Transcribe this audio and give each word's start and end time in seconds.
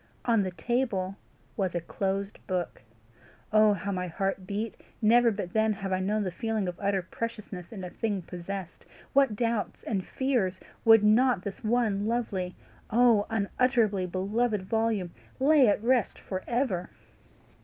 On 0.25 0.41
the 0.41 0.49
table 0.49 1.15
was 1.55 1.75
a 1.75 1.79
closed 1.79 2.39
book. 2.47 2.81
Oh 3.53 3.73
how 3.73 3.91
my 3.91 4.07
heart 4.07 4.47
beat! 4.47 4.75
Never 4.99 5.29
but 5.29 5.53
then 5.53 5.73
have 5.73 5.93
I 5.93 5.99
known 5.99 6.23
the 6.23 6.31
feeling 6.31 6.67
of 6.67 6.73
utter 6.79 7.03
preciousness 7.03 7.71
in 7.71 7.83
a 7.83 7.91
thing 7.91 8.23
possessed. 8.23 8.87
What 9.13 9.35
doubts 9.35 9.83
and 9.83 10.03
fears 10.03 10.59
would 10.85 11.03
not 11.03 11.43
this 11.43 11.63
one 11.63 12.07
lovely, 12.07 12.55
oh 12.89 13.27
unutterably 13.29 14.07
beloved 14.07 14.63
volume, 14.63 15.11
lay 15.39 15.67
at 15.67 15.83
rest 15.83 16.17
for 16.17 16.43
ever! 16.47 16.89